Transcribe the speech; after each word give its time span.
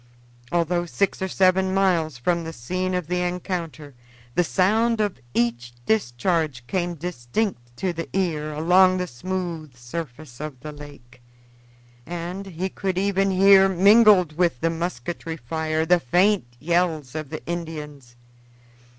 Although 0.51 0.87
six 0.87 1.21
or 1.21 1.27
seven 1.27 1.75
miles 1.75 2.17
from 2.17 2.43
the 2.43 2.53
scene 2.53 2.95
of 2.95 3.05
the 3.05 3.21
encounter, 3.21 3.93
the 4.33 4.43
sound 4.43 4.99
of 4.99 5.19
each 5.35 5.73
discharge 5.85 6.65
came 6.65 6.95
distinct 6.95 7.77
to 7.77 7.93
the 7.93 8.09
ear 8.11 8.51
along 8.51 8.97
the 8.97 9.05
smooth 9.05 9.75
surface 9.77 10.39
of 10.39 10.59
the 10.61 10.71
lake, 10.71 11.21
and 12.07 12.47
he 12.47 12.67
could 12.67 12.97
even 12.97 13.29
hear, 13.29 13.69
mingled 13.69 14.35
with 14.35 14.59
the 14.61 14.71
musketry 14.71 15.37
fire, 15.37 15.85
the 15.85 15.99
faint 15.99 16.45
yells 16.59 17.13
of 17.13 17.29
the 17.29 17.45
Indians. 17.45 18.15